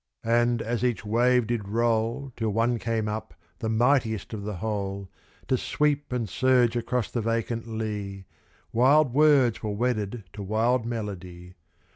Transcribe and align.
And 0.25 0.63
as 0.63 0.83
each 0.83 1.05
wave 1.05 1.45
did 1.45 1.67
roll 1.69 2.33
Till 2.35 2.49
one 2.49 2.79
came 2.79 3.07
up, 3.07 3.35
the 3.59 3.69
mightiest 3.69 4.33
of 4.33 4.41
the 4.41 4.55
whole, 4.55 5.11
To 5.47 5.59
sweep 5.59 6.11
and 6.11 6.27
surge 6.27 6.75
across 6.75 7.11
the 7.11 7.21
vacant 7.21 7.67
lea, 7.67 8.25
Wild 8.73 9.13
words 9.13 9.61
were 9.61 9.69
wedded 9.75 10.23
to 10.33 10.41
wild 10.41 10.87
melody. 10.87 11.53